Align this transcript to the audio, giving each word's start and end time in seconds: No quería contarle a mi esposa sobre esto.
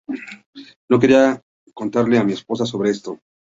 No 0.89 0.99
quería 0.99 1.39
contarle 1.75 2.17
a 2.17 2.23
mi 2.23 2.33
esposa 2.33 2.65
sobre 2.65 2.89
esto. 2.89 3.19